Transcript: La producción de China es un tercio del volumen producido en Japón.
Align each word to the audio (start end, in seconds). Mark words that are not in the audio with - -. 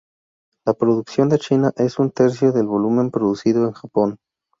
La 0.65 0.73
producción 0.73 1.29
de 1.29 1.37
China 1.37 1.71
es 1.77 1.99
un 1.99 2.09
tercio 2.09 2.51
del 2.51 2.65
volumen 2.65 3.11
producido 3.11 3.65
en 3.65 3.73
Japón. 3.73 4.17